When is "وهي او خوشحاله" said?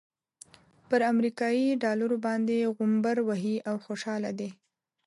3.29-4.31